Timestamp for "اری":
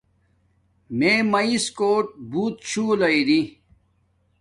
3.15-3.41